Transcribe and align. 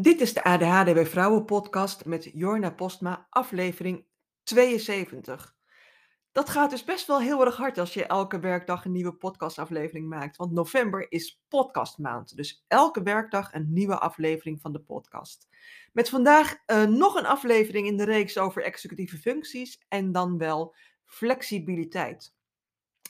Dit 0.00 0.20
is 0.20 0.34
de 0.34 0.44
ADHD 0.44 0.94
bij 0.94 1.06
Vrouwen 1.06 1.44
podcast 1.44 2.04
met 2.04 2.30
Jorna 2.32 2.70
Postma, 2.70 3.26
aflevering 3.30 4.06
72. 4.42 5.56
Dat 6.32 6.48
gaat 6.48 6.70
dus 6.70 6.84
best 6.84 7.06
wel 7.06 7.20
heel 7.20 7.44
erg 7.44 7.56
hard 7.56 7.78
als 7.78 7.94
je 7.94 8.06
elke 8.06 8.38
werkdag 8.38 8.84
een 8.84 8.92
nieuwe 8.92 9.12
podcastaflevering 9.12 10.08
maakt. 10.08 10.36
Want 10.36 10.52
november 10.52 11.12
is 11.12 11.40
podcastmaand. 11.48 12.36
Dus 12.36 12.64
elke 12.68 13.02
werkdag 13.02 13.52
een 13.52 13.72
nieuwe 13.72 13.98
aflevering 13.98 14.60
van 14.60 14.72
de 14.72 14.80
podcast. 14.80 15.48
Met 15.92 16.08
vandaag 16.08 16.56
uh, 16.66 16.84
nog 16.84 17.14
een 17.14 17.26
aflevering 17.26 17.86
in 17.86 17.96
de 17.96 18.04
reeks 18.04 18.38
over 18.38 18.62
executieve 18.62 19.16
functies 19.16 19.84
en 19.88 20.12
dan 20.12 20.38
wel 20.38 20.74
flexibiliteit. 21.04 22.34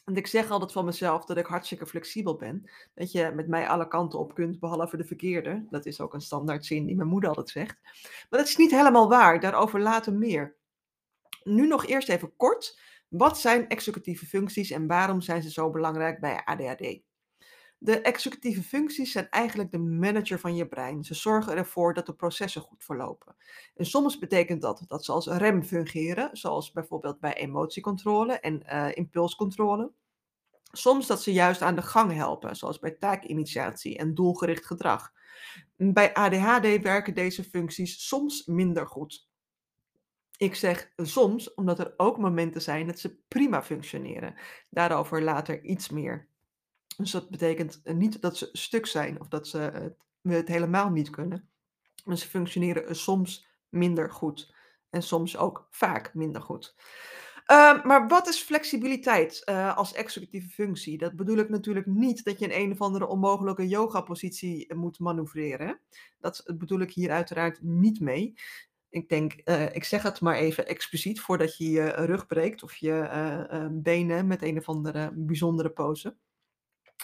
Want 0.09 0.21
ik 0.21 0.27
zeg 0.27 0.51
altijd 0.51 0.73
van 0.73 0.85
mezelf 0.85 1.25
dat 1.25 1.37
ik 1.37 1.47
hartstikke 1.47 1.87
flexibel 1.87 2.37
ben. 2.37 2.71
Dat 2.95 3.13
je 3.13 3.33
met 3.35 3.49
mij 3.49 3.69
alle 3.69 3.89
kanten 3.89 4.19
op 4.19 4.35
kunt, 4.35 4.61
behalve 4.61 4.97
de 4.97 5.05
verkeerde. 5.05 5.67
Dat 5.71 5.87
is 5.87 6.01
ook 6.01 6.15
een 6.15 6.21
standaard 6.21 6.67
zin 6.67 6.87
die 6.87 6.97
mijn 6.97 7.09
moeder 7.09 7.29
altijd 7.29 7.49
zegt. 7.49 7.79
Maar 8.31 8.41
dat 8.41 8.49
is 8.49 8.57
niet 8.57 8.71
helemaal 8.71 9.09
waar, 9.09 9.41
daarover 9.41 9.81
later 9.81 10.13
meer. 10.13 10.57
Nu 11.43 11.67
nog 11.67 11.87
eerst 11.87 12.09
even 12.09 12.37
kort. 12.37 12.81
Wat 13.09 13.39
zijn 13.39 13.69
executieve 13.69 14.27
functies 14.27 14.71
en 14.71 14.87
waarom 14.87 15.21
zijn 15.21 15.43
ze 15.43 15.51
zo 15.51 15.71
belangrijk 15.71 16.21
bij 16.21 16.43
ADHD? 16.45 17.08
De 17.81 18.01
executieve 18.01 18.63
functies 18.63 19.13
zijn 19.13 19.29
eigenlijk 19.29 19.71
de 19.71 19.79
manager 19.79 20.39
van 20.39 20.55
je 20.55 20.69
brein. 20.69 21.05
Ze 21.05 21.15
zorgen 21.15 21.57
ervoor 21.57 21.95
dat 21.95 22.07
de 22.07 22.15
processen 22.15 22.63
goed 22.63 22.85
verlopen. 22.85 23.37
En 23.77 23.87
soms 23.87 24.19
betekent 24.19 24.63
dat 24.63 24.85
dat 24.87 25.05
ze 25.05 25.13
als 25.13 25.27
rem 25.27 25.63
fungeren, 25.63 26.37
zoals 26.37 26.73
bijvoorbeeld 26.73 27.21
bij 27.21 27.35
emotiecontrole 27.35 28.33
en 28.41 28.63
uh, 28.67 28.97
impulscontrole. 28.97 29.93
Soms 30.73 31.07
dat 31.07 31.23
ze 31.23 31.33
juist 31.33 31.63
aan 31.63 31.75
de 31.75 31.83
gang 31.83 32.13
helpen, 32.13 32.57
zoals 32.57 32.79
bij 32.79 32.91
taakinitiatie 32.91 33.99
en 33.99 34.15
doelgericht 34.15 34.67
gedrag. 34.67 35.13
Bij 35.77 36.15
ADHD 36.15 36.83
werken 36.83 37.15
deze 37.15 37.45
functies 37.45 38.09
soms 38.09 38.47
minder 38.47 38.87
goed. 38.87 39.29
Ik 40.37 40.55
zeg 40.55 40.93
soms, 40.97 41.55
omdat 41.55 41.79
er 41.79 41.95
ook 41.97 42.19
momenten 42.19 42.63
zijn 42.63 42.87
dat 42.87 42.99
ze 42.99 43.19
prima 43.29 43.63
functioneren. 43.63 44.35
Daarover 44.71 45.23
later 45.23 45.63
iets 45.63 45.89
meer. 45.89 46.29
Dus 46.99 47.11
dat 47.11 47.31
betekent 47.31 47.81
niet 47.85 48.23
dat 48.23 48.37
ze 48.37 48.49
stuk 48.53 48.87
zijn 48.87 49.21
of 49.21 49.29
dat 49.29 49.49
ze 49.49 49.59
het, 50.23 50.49
helemaal 50.49 50.91
niet 50.91 51.11
kunnen. 51.11 51.49
Maar 52.05 52.17
ze 52.17 52.29
functioneren 52.29 52.97
soms 52.97 53.47
minder 53.69 54.11
goed. 54.11 54.55
En 54.91 55.03
soms 55.03 55.37
ook 55.37 55.67
vaak 55.71 56.15
minder 56.15 56.43
goed. 56.43 56.75
Uh, 57.51 57.85
maar 57.85 58.09
wat 58.09 58.29
is 58.29 58.41
flexibiliteit 58.41 59.43
uh, 59.45 59.77
als 59.77 59.93
executieve 59.93 60.49
functie? 60.49 60.99
Dat 60.99 61.17
bedoel 61.17 61.37
ik 61.37 61.49
natuurlijk 61.49 61.87
niet 61.87 62.25
dat 62.25 62.39
je 62.39 62.47
in 62.47 62.63
een 62.63 62.73
of 62.73 62.81
andere 62.81 63.07
onmogelijke 63.07 63.69
yoga-positie 63.69 64.75
moet 64.75 64.99
manoeuvreren. 64.99 65.81
Dat 66.19 66.53
bedoel 66.59 66.81
ik 66.81 66.93
hier 66.93 67.11
uiteraard 67.11 67.63
niet 67.63 68.01
mee. 68.01 68.35
Ik 68.89 69.09
denk, 69.09 69.33
ik 69.73 69.85
zeg 69.85 70.03
het 70.03 70.21
maar 70.21 70.37
even 70.37 70.67
expliciet 70.67 71.21
voordat 71.21 71.57
je 71.57 71.71
je 71.71 71.89
rug 71.89 72.27
breekt 72.27 72.63
of 72.63 72.77
je 72.77 73.69
benen 73.73 74.27
met 74.27 74.43
een 74.43 74.59
of 74.59 74.69
andere 74.69 75.13
bijzondere 75.15 75.71
pose. 75.71 76.17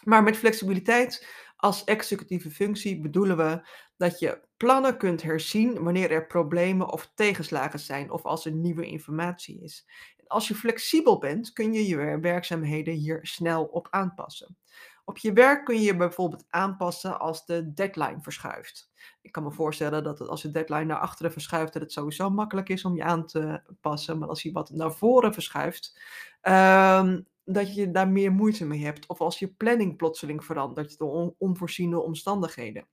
Maar 0.02 0.22
met 0.22 0.36
flexibiliteit 0.36 1.26
als 1.56 1.84
executieve 1.84 2.50
functie 2.50 3.00
bedoelen 3.00 3.36
we 3.36 3.68
dat 3.96 4.18
je 4.18 4.40
plannen 4.56 4.96
kunt 4.96 5.22
herzien 5.22 5.82
wanneer 5.82 6.10
er 6.10 6.26
problemen 6.26 6.92
of 6.92 7.12
tegenslagen 7.14 7.78
zijn 7.78 8.10
of 8.10 8.24
als 8.24 8.44
er 8.44 8.52
nieuwe 8.52 8.86
informatie 8.86 9.62
is. 9.62 9.86
Als 10.26 10.48
je 10.48 10.54
flexibel 10.54 11.18
bent, 11.18 11.52
kun 11.52 11.72
je 11.72 11.86
je 11.86 12.18
werkzaamheden 12.20 12.94
hier 12.94 13.18
snel 13.22 13.64
op 13.64 13.86
aanpassen. 13.90 14.56
Op 15.04 15.18
je 15.18 15.32
werk 15.32 15.64
kun 15.64 15.74
je 15.74 15.82
je 15.82 15.96
bijvoorbeeld 15.96 16.44
aanpassen 16.48 17.20
als 17.20 17.46
de 17.46 17.72
deadline 17.72 18.20
verschuift. 18.20 18.90
Ik 19.22 19.32
kan 19.32 19.42
me 19.42 19.52
voorstellen 19.52 20.04
dat 20.04 20.20
als 20.20 20.42
de 20.42 20.50
deadline 20.50 20.84
naar 20.84 20.98
achteren 20.98 21.32
verschuift, 21.32 21.72
dat 21.72 21.82
het 21.82 21.92
sowieso 21.92 22.30
makkelijk 22.30 22.68
is 22.68 22.84
om 22.84 22.96
je 22.96 23.04
aan 23.04 23.26
te 23.26 23.62
passen. 23.80 24.18
Maar 24.18 24.28
als 24.28 24.42
hij 24.42 24.52
wat 24.52 24.70
naar 24.70 24.92
voren 24.92 25.32
verschuift, 25.32 26.00
um, 26.42 27.26
dat 27.44 27.74
je 27.74 27.90
daar 27.90 28.08
meer 28.08 28.32
moeite 28.32 28.64
mee 28.64 28.84
hebt. 28.84 29.06
Of 29.06 29.20
als 29.20 29.38
je 29.38 29.48
planning 29.48 29.96
plotseling 29.96 30.44
verandert 30.44 30.98
door 30.98 31.34
onvoorziene 31.38 32.00
omstandigheden. 32.00 32.86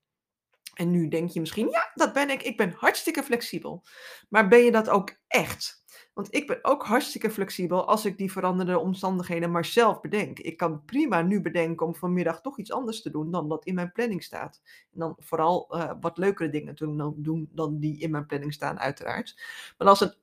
En 0.73 0.91
nu 0.91 1.07
denk 1.07 1.29
je 1.29 1.39
misschien, 1.39 1.69
ja, 1.69 1.91
dat 1.94 2.13
ben 2.13 2.29
ik. 2.29 2.44
Ik 2.44 2.57
ben 2.57 2.73
hartstikke 2.78 3.23
flexibel. 3.23 3.84
Maar 4.29 4.47
ben 4.47 4.59
je 4.59 4.72
dat 4.72 4.90
ook 4.90 5.16
echt? 5.28 5.84
Want 6.13 6.35
ik 6.35 6.47
ben 6.47 6.59
ook 6.61 6.85
hartstikke 6.85 7.29
flexibel 7.29 7.88
als 7.88 8.06
ik 8.06 8.17
die 8.17 8.31
veranderde 8.31 8.79
omstandigheden 8.79 9.51
maar 9.51 9.66
zelf 9.66 10.01
bedenk. 10.01 10.40
Ik 10.40 10.57
kan 10.57 10.85
prima 10.85 11.22
nu 11.22 11.41
bedenken 11.41 11.85
om 11.85 11.95
vanmiddag 11.95 12.41
toch 12.41 12.59
iets 12.59 12.72
anders 12.72 13.01
te 13.01 13.09
doen 13.09 13.31
dan 13.31 13.50
dat 13.50 13.66
in 13.66 13.75
mijn 13.75 13.91
planning 13.91 14.23
staat. 14.23 14.61
En 14.94 15.00
dan 15.00 15.16
vooral 15.17 15.75
uh, 15.75 15.91
wat 16.01 16.17
leukere 16.17 16.50
dingen 16.50 16.75
te 16.75 17.13
doen 17.17 17.50
dan 17.51 17.79
die 17.79 18.00
in 18.00 18.11
mijn 18.11 18.25
planning 18.25 18.53
staan, 18.53 18.79
uiteraard. 18.79 19.41
Maar 19.78 19.88
als 19.88 20.01
een 20.01 20.13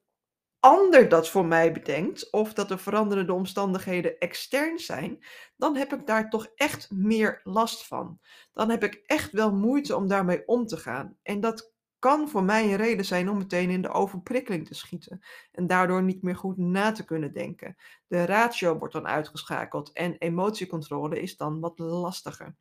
ander 0.60 1.08
dat 1.08 1.28
voor 1.28 1.44
mij 1.46 1.72
bedenkt, 1.72 2.32
of 2.32 2.54
dat 2.54 2.69
de 2.69 2.78
veranderende 2.78 3.32
omstandigheden 3.32 4.19
extern 4.19 4.78
zijn, 4.78 5.24
dan 5.56 5.76
heb 5.76 5.92
ik 5.92 6.06
daar 6.06 6.30
toch 6.30 6.46
echt 6.54 6.91
meer 6.91 7.41
last 7.44 7.86
van. 7.86 8.20
Dan 8.52 8.70
heb 8.70 8.84
ik 8.84 8.94
echt 9.06 9.32
wel 9.32 9.52
moeite 9.52 9.96
om 9.96 10.08
daarmee 10.08 10.46
om 10.46 10.66
te 10.66 10.76
gaan. 10.76 11.16
En 11.22 11.41
dat 11.41 11.72
kan 11.98 12.28
voor 12.28 12.42
mij 12.42 12.64
een 12.64 12.76
reden 12.76 13.04
zijn 13.04 13.28
om 13.28 13.38
meteen 13.38 13.70
in 13.70 13.82
de 13.82 13.88
overprikkeling 13.88 14.66
te 14.66 14.74
schieten 14.74 15.20
en 15.52 15.66
daardoor 15.66 16.02
niet 16.02 16.22
meer 16.22 16.36
goed 16.36 16.56
na 16.56 16.92
te 16.92 17.04
kunnen 17.04 17.32
denken. 17.32 17.76
De 18.06 18.25
ratio 18.25 18.78
wordt 18.78 18.94
dan 18.94 19.06
uitgeschakeld 19.06 19.92
en 19.92 20.19
emotiecontrole 20.19 21.20
is 21.20 21.36
dan 21.36 21.60
wat 21.60 21.78
lastiger. 21.78 22.56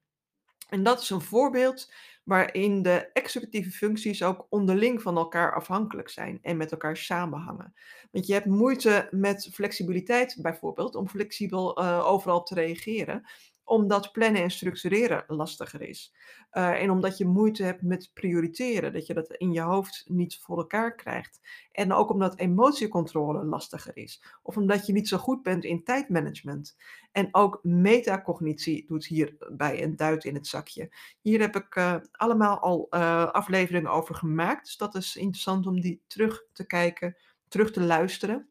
En 0.67 0.83
dat 0.83 1.01
is 1.01 1.09
een 1.09 1.21
voorbeeld 1.21 1.91
waarin 2.23 2.81
de 2.81 3.09
executieve 3.13 3.71
functies 3.71 4.23
ook 4.23 4.47
onderling 4.49 5.01
van 5.01 5.17
elkaar 5.17 5.55
afhankelijk 5.55 6.09
zijn 6.09 6.39
en 6.41 6.57
met 6.57 6.71
elkaar 6.71 6.97
samenhangen. 6.97 7.73
Want 8.11 8.27
je 8.27 8.33
hebt 8.33 8.45
moeite 8.45 9.07
met 9.11 9.49
flexibiliteit 9.53 10.37
bijvoorbeeld, 10.41 10.95
om 10.95 11.09
flexibel 11.09 11.81
uh, 11.81 12.07
overal 12.07 12.43
te 12.43 12.53
reageren, 12.53 13.29
omdat 13.67 14.11
plannen 14.11 14.41
en 14.41 14.51
structureren 14.51 15.23
lastiger 15.27 15.81
is. 15.81 16.13
Uh, 16.51 16.81
en 16.81 16.89
omdat 16.89 17.17
je 17.17 17.25
moeite 17.25 17.63
hebt 17.63 17.81
met 17.81 18.11
prioriteren, 18.13 18.93
dat 18.93 19.07
je 19.07 19.13
dat 19.13 19.33
in 19.33 19.51
je 19.51 19.61
hoofd 19.61 20.03
niet 20.07 20.39
voor 20.39 20.57
elkaar 20.57 20.95
krijgt. 20.95 21.39
En 21.71 21.93
ook 21.93 22.09
omdat 22.09 22.39
emotiecontrole 22.39 23.45
lastiger 23.45 23.97
is. 23.97 24.23
Of 24.43 24.57
omdat 24.57 24.85
je 24.85 24.93
niet 24.93 25.07
zo 25.07 25.17
goed 25.17 25.43
bent 25.43 25.63
in 25.63 25.83
tijdmanagement. 25.83 26.77
En 27.11 27.27
ook 27.31 27.59
metacognitie 27.63 28.85
doet 28.87 29.05
hierbij 29.05 29.83
een 29.83 29.95
duit 29.95 30.23
in 30.23 30.35
het 30.35 30.47
zakje. 30.47 30.91
Hier 31.21 31.39
heb 31.39 31.55
ik 31.55 31.75
uh, 31.75 31.95
allemaal 32.11 32.59
al 32.59 32.87
uh, 32.89 33.31
afleveringen 33.31 33.91
over 33.91 34.15
gemaakt. 34.15 34.65
Dus 34.65 34.77
dat 34.77 34.95
is 34.95 35.15
interessant 35.15 35.67
om 35.67 35.81
die 35.81 36.01
terug 36.07 36.43
te 36.53 36.65
kijken, 36.65 37.17
terug 37.47 37.71
te 37.71 37.81
luisteren. 37.81 38.49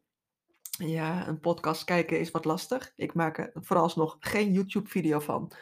Ja, 0.79 1.29
een 1.29 1.41
podcast 1.41 1.85
kijken 1.85 2.21
is 2.21 2.31
wat 2.31 2.45
lastig. 2.45 2.93
Ik 2.97 3.15
maak 3.15 3.39
er 3.39 3.51
vooralsnog 3.55 4.17
geen 4.21 4.53
YouTube-video 4.53 5.19
van, 5.19 5.53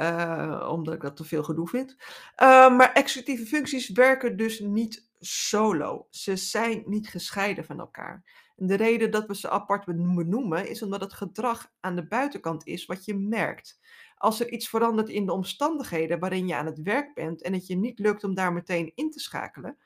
uh, 0.00 0.68
omdat 0.72 0.94
ik 0.94 1.00
dat 1.00 1.16
te 1.16 1.24
veel 1.24 1.42
gedoe 1.42 1.68
vind. 1.68 1.96
Uh, 2.42 2.76
maar 2.76 2.92
executieve 2.92 3.46
functies 3.46 3.88
werken 3.88 4.36
dus 4.36 4.60
niet 4.60 5.08
solo. 5.18 6.06
Ze 6.10 6.36
zijn 6.36 6.82
niet 6.86 7.08
gescheiden 7.08 7.64
van 7.64 7.80
elkaar. 7.80 8.24
De 8.56 8.74
reden 8.74 9.10
dat 9.10 9.26
we 9.26 9.36
ze 9.36 9.50
apart 9.50 9.84
benoemen 9.84 10.68
is 10.68 10.82
omdat 10.82 11.00
het 11.00 11.12
gedrag 11.12 11.72
aan 11.80 11.96
de 11.96 12.06
buitenkant 12.06 12.66
is 12.66 12.86
wat 12.86 13.04
je 13.04 13.14
merkt. 13.14 13.80
Als 14.16 14.40
er 14.40 14.50
iets 14.50 14.68
verandert 14.68 15.08
in 15.08 15.26
de 15.26 15.32
omstandigheden 15.32 16.18
waarin 16.18 16.46
je 16.46 16.54
aan 16.54 16.66
het 16.66 16.82
werk 16.82 17.14
bent 17.14 17.42
en 17.42 17.52
het 17.52 17.66
je 17.66 17.76
niet 17.76 17.98
lukt 17.98 18.24
om 18.24 18.34
daar 18.34 18.52
meteen 18.52 18.92
in 18.94 19.10
te 19.10 19.20
schakelen, 19.20 19.78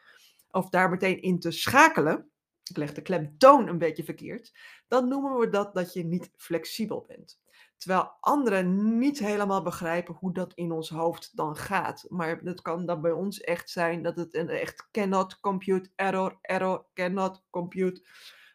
of 0.50 0.68
daar 0.68 0.90
meteen 0.90 1.22
in 1.22 1.38
te 1.38 1.50
schakelen, 1.50 2.31
ik 2.70 2.76
leg 2.76 2.92
de 2.92 3.02
klemtoon 3.02 3.68
een 3.68 3.78
beetje 3.78 4.04
verkeerd, 4.04 4.52
dan 4.88 5.08
noemen 5.08 5.38
we 5.38 5.48
dat 5.48 5.74
dat 5.74 5.92
je 5.92 6.04
niet 6.04 6.30
flexibel 6.36 7.04
bent. 7.08 7.40
Terwijl 7.76 8.12
anderen 8.20 8.98
niet 8.98 9.18
helemaal 9.18 9.62
begrijpen 9.62 10.14
hoe 10.14 10.32
dat 10.32 10.54
in 10.54 10.72
ons 10.72 10.88
hoofd 10.88 11.36
dan 11.36 11.56
gaat. 11.56 12.04
Maar 12.08 12.40
het 12.44 12.62
kan 12.62 12.86
dan 12.86 13.00
bij 13.00 13.10
ons 13.10 13.40
echt 13.40 13.70
zijn 13.70 14.02
dat 14.02 14.16
het 14.16 14.34
een 14.34 14.48
echt 14.48 14.88
cannot 14.90 15.40
compute, 15.40 15.90
error, 15.94 16.38
error, 16.40 16.86
cannot 16.94 17.42
compute. 17.50 18.02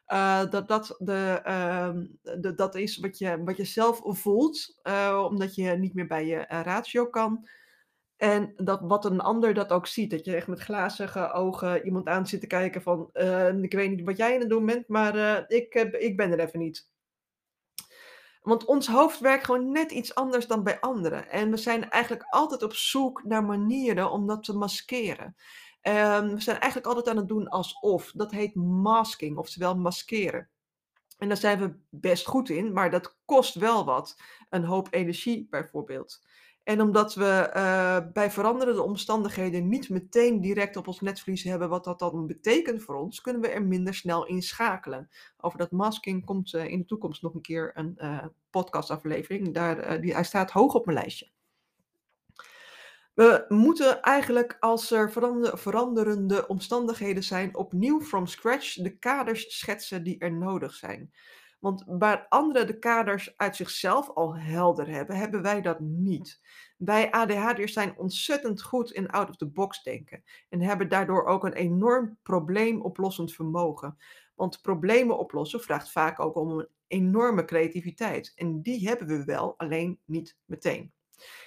Uh, 0.08 0.50
dat 0.50 0.68
dat, 0.68 0.96
de, 0.98 1.42
uh, 1.46 1.90
de, 2.42 2.56
dat 2.56 2.76
is 2.76 2.98
wat 2.98 3.18
je, 3.18 3.44
wat 3.44 3.58
je 3.58 3.66
zelf 3.66 4.02
voelt, 4.04 4.80
uh, 4.84 5.26
omdat 5.30 5.56
je 5.56 5.72
niet 5.72 5.94
meer 5.94 6.08
bij 6.08 6.26
je 6.26 6.38
eh, 6.38 6.62
ratio 6.62 7.06
kan. 7.06 7.48
En 8.18 8.54
dat 8.56 8.80
wat 8.82 9.06
een 9.06 9.20
ander 9.20 9.54
dat 9.54 9.72
ook 9.72 9.88
ziet. 9.88 10.12
Dat 10.12 10.26
je 10.26 10.36
echt 10.36 10.48
met 10.48 10.60
glazige 10.60 11.32
ogen 11.32 11.86
iemand 11.86 12.08
aan 12.08 12.28
zit 12.28 12.42
te 12.42 12.48
kijken 12.48 12.82
van... 12.82 13.10
Uh, 13.14 13.64
ik 13.64 13.74
weet 13.74 13.90
niet 13.90 14.06
wat 14.06 14.18
jij 14.18 14.34
aan 14.34 14.40
het 14.40 14.50
doen 14.50 14.66
bent, 14.66 14.88
maar 14.88 15.16
uh, 15.16 15.40
ik, 15.48 15.74
ik 16.00 16.18
ben 16.18 16.32
er 16.32 16.40
even 16.40 16.60
niet. 16.60 16.90
Want 18.42 18.66
ons 18.66 18.88
hoofd 18.88 19.20
werkt 19.20 19.46
gewoon 19.46 19.72
net 19.72 19.92
iets 19.92 20.16
anders 20.16 20.48
dan 20.48 20.64
bij 20.64 20.80
anderen. 20.80 21.30
En 21.30 21.52
we 21.52 21.58
zijn 21.58 21.90
eigenlijk 21.90 22.26
altijd 22.30 22.64
op 22.64 22.74
zoek 22.74 23.24
naar 23.24 23.44
manieren 23.44 24.12
om 24.12 24.28
dat 24.28 24.44
te 24.44 24.54
maskeren. 24.54 25.36
Um, 25.82 26.34
we 26.34 26.42
zijn 26.42 26.60
eigenlijk 26.60 26.86
altijd 26.86 27.08
aan 27.08 27.18
het 27.18 27.28
doen 27.28 27.48
alsof. 27.48 28.12
Dat 28.12 28.32
heet 28.32 28.56
masking, 28.56 29.38
oftewel 29.38 29.76
maskeren. 29.76 30.50
En 31.18 31.28
daar 31.28 31.38
zijn 31.38 31.60
we 31.60 31.76
best 31.90 32.26
goed 32.26 32.50
in, 32.50 32.74
maar 32.74 32.92
dat 32.92 33.18
kost 33.26 33.56
wel 33.56 33.86
wat. 33.86 34.22
Een 34.50 34.64
hoop 34.64 34.88
energie 34.92 35.48
bijvoorbeeld. 35.50 36.27
En 36.68 36.82
omdat 36.82 37.16
we 37.16 37.50
eh, 37.54 37.98
bij 38.14 38.32
veranderende 38.32 38.82
omstandigheden 38.82 39.70
niet 39.70 39.90
meteen 39.90 40.42
direct 40.42 40.76
op 40.76 40.88
ons 40.88 41.02
netvlies 41.02 41.44
hebben 41.44 41.70
wat 41.70 41.84
dat 41.84 42.00
dan 42.00 42.28
betekent 42.28 42.84
voor 42.84 42.96
ons, 42.96 43.22
kunnen 43.22 43.42
we 43.42 43.48
er 43.48 43.64
minder 43.64 43.94
snel 43.94 44.26
in 44.26 44.42
schakelen. 44.42 45.10
Over 45.38 45.58
dat 45.58 45.72
masking 45.72 46.26
komt 46.26 46.54
uh, 46.54 46.66
in 46.66 46.80
de 46.80 46.86
toekomst 46.86 47.22
nog 47.22 47.34
een 47.34 47.42
keer 47.42 47.72
een 47.74 47.98
uh, 47.98 48.26
podcastaflevering. 48.50 49.54
Daar, 49.54 50.02
die, 50.02 50.14
hij 50.14 50.24
staat 50.24 50.52
hoog 50.52 50.74
op 50.74 50.86
mijn 50.86 50.98
lijstje. 50.98 51.30
We 53.14 53.46
moeten 53.48 54.02
eigenlijk, 54.02 54.58
als 54.60 54.92
er 54.92 55.12
verander, 55.12 55.58
veranderende 55.58 56.48
omstandigheden 56.48 57.24
zijn, 57.24 57.56
opnieuw 57.56 58.02
from 58.02 58.26
scratch 58.26 58.74
de 58.74 58.98
kaders 58.98 59.58
schetsen 59.60 60.04
die 60.04 60.20
er 60.20 60.34
nodig 60.34 60.74
zijn. 60.74 61.12
Want 61.60 61.84
waar 61.88 62.26
anderen 62.30 62.68
de 62.68 62.80
kaders 62.80 63.38
uit 63.38 63.56
zichzelf 63.56 64.10
al 64.10 64.38
helder 64.38 64.88
hebben, 64.88 65.16
hebben 65.16 65.42
wij 65.42 65.62
dat 65.62 65.80
niet. 65.80 66.42
Wij 66.78 67.12
ADHD'ers 67.12 67.74
zijn 67.74 67.98
ontzettend 67.98 68.62
goed 68.62 68.92
in 68.92 69.10
out-of-the-box 69.10 69.84
denken 69.84 70.24
en 70.50 70.62
hebben 70.62 70.90
daardoor 70.90 71.26
ook 71.26 71.44
een 71.44 71.54
enorm 71.54 72.18
probleemoplossend 72.24 73.34
vermogen. 73.34 73.98
Want 74.36 74.62
problemen 74.62 75.18
oplossen 75.18 75.62
vraagt 75.62 75.92
vaak 75.92 76.20
ook 76.20 76.36
om 76.36 76.60
een 76.60 76.68
enorme 76.88 77.46
creativiteit. 77.46 78.32
En 78.36 78.62
die 78.62 78.88
hebben 78.88 79.08
we 79.08 79.26
wel, 79.26 79.54
alleen 79.58 80.00
niet 80.06 80.38
meteen. 80.46 80.92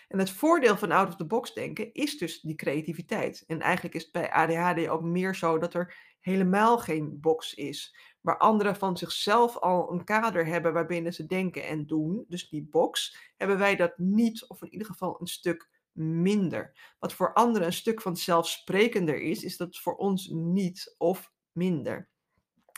En 0.08 0.18
het 0.18 0.30
voordeel 0.30 0.76
van 0.76 0.90
out-of-the-box 0.90 1.54
denken 1.54 1.92
is 1.92 2.18
dus 2.18 2.40
die 2.40 2.54
creativiteit. 2.54 3.44
En 3.46 3.60
eigenlijk 3.60 3.94
is 3.94 4.02
het 4.02 4.12
bij 4.12 4.30
ADHD 4.30 4.88
ook 4.88 5.02
meer 5.02 5.34
zo 5.34 5.58
dat 5.58 5.74
er 5.74 6.14
helemaal 6.20 6.78
geen 6.78 7.20
box 7.20 7.54
is. 7.54 7.96
Waar 8.20 8.38
anderen 8.38 8.76
van 8.76 8.96
zichzelf 8.96 9.56
al 9.56 9.93
een 9.93 10.05
kader 10.05 10.46
hebben 10.46 10.72
waarbinnen 10.72 11.14
ze 11.14 11.26
denken 11.26 11.67
en 11.67 11.87
doen, 11.87 12.25
dus 12.28 12.49
die 12.49 12.69
box, 12.70 13.17
hebben 13.37 13.58
wij 13.58 13.76
dat 13.76 13.99
niet, 13.99 14.49
of 14.49 14.62
in 14.62 14.72
ieder 14.72 14.87
geval 14.87 15.20
een 15.20 15.26
stuk 15.26 15.69
minder. 15.93 16.94
Wat 16.99 17.12
voor 17.12 17.32
anderen 17.32 17.67
een 17.67 17.72
stuk 17.72 18.00
van 18.00 18.17
zelfsprekender 18.17 19.20
is, 19.20 19.44
is 19.44 19.56
dat 19.56 19.78
voor 19.78 19.96
ons 19.96 20.28
niet 20.28 20.94
of 20.99 21.32
minder. 21.52 22.08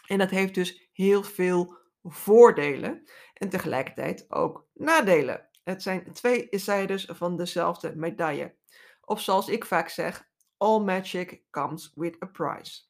En 0.06 0.18
dat 0.18 0.30
heeft 0.30 0.54
dus 0.54 0.88
heel 0.92 1.22
veel 1.22 1.76
voordelen 2.02 3.02
en 3.34 3.48
tegelijkertijd 3.48 4.24
ook 4.28 4.66
nadelen. 4.74 5.48
Het 5.64 5.82
zijn 5.82 6.12
twee 6.12 6.46
zijdes 6.50 7.04
van 7.04 7.36
dezelfde 7.36 7.96
medaille. 7.96 8.54
Of 9.00 9.20
zoals 9.20 9.48
ik 9.48 9.64
vaak 9.64 9.88
zeg, 9.88 10.28
all 10.56 10.80
magic 10.80 11.42
comes 11.50 11.92
with 11.94 12.22
a 12.22 12.26
price. 12.26 12.82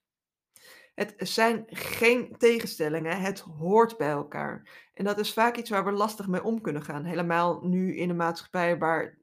Het 0.95 1.15
zijn 1.17 1.65
geen 1.69 2.37
tegenstellingen, 2.39 3.21
het 3.21 3.41
hoort 3.41 3.97
bij 3.97 4.11
elkaar. 4.11 4.89
En 4.95 5.05
dat 5.05 5.19
is 5.19 5.33
vaak 5.33 5.57
iets 5.57 5.71
waar 5.71 5.85
we 5.85 5.93
lastig 5.93 6.27
mee 6.29 6.43
om 6.43 6.61
kunnen 6.61 6.83
gaan. 6.83 7.05
Helemaal 7.05 7.61
nu 7.63 7.97
in 7.97 8.11
een 8.11 8.17
maatschappij 8.17 8.79
waar 8.79 9.19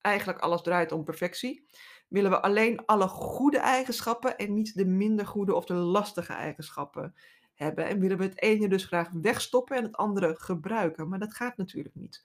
eigenlijk 0.00 0.38
alles 0.38 0.62
draait 0.62 0.92
om 0.92 1.04
perfectie. 1.04 1.66
Willen 2.08 2.30
we 2.30 2.42
alleen 2.42 2.84
alle 2.84 3.08
goede 3.08 3.58
eigenschappen 3.58 4.36
en 4.36 4.54
niet 4.54 4.74
de 4.74 4.86
minder 4.86 5.26
goede 5.26 5.54
of 5.54 5.64
de 5.64 5.74
lastige 5.74 6.32
eigenschappen 6.32 7.14
hebben. 7.54 7.86
En 7.86 8.00
willen 8.00 8.18
we 8.18 8.24
het 8.24 8.42
ene 8.42 8.68
dus 8.68 8.84
graag 8.84 9.10
wegstoppen 9.12 9.76
en 9.76 9.82
het 9.82 9.96
andere 9.96 10.34
gebruiken. 10.38 11.08
Maar 11.08 11.18
dat 11.18 11.34
gaat 11.34 11.56
natuurlijk 11.56 11.94
niet. 11.94 12.24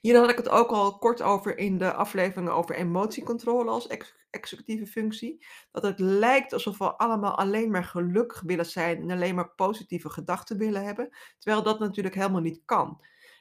Hier 0.00 0.16
had 0.16 0.30
ik 0.30 0.36
het 0.36 0.48
ook 0.48 0.70
al 0.70 0.98
kort 0.98 1.22
over 1.22 1.58
in 1.58 1.78
de 1.78 1.92
afleveringen 1.92 2.54
over 2.54 2.74
emotiecontrole 2.74 3.70
als 3.70 3.88
executieve 4.30 4.86
functie. 4.86 5.46
Dat 5.70 5.82
het 5.82 5.98
lijkt 5.98 6.52
alsof 6.52 6.78
we 6.78 6.92
allemaal 6.92 7.38
alleen 7.38 7.70
maar 7.70 7.84
gelukkig 7.84 8.40
willen 8.40 8.66
zijn 8.66 9.00
en 9.02 9.10
alleen 9.10 9.34
maar 9.34 9.50
positieve 9.50 10.10
gedachten 10.10 10.58
willen 10.58 10.84
hebben, 10.84 11.10
terwijl 11.38 11.62
dat 11.62 11.78
natuurlijk 11.78 12.14
helemaal 12.14 12.40
niet 12.40 12.62
kan. 12.64 13.00